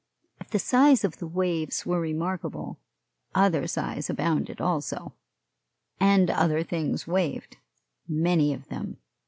[0.39, 2.79] If the size of the waves were remarkable,
[3.35, 5.13] other sighs abounded also,
[5.99, 7.57] and other things waved
[8.07, 8.97] many of them.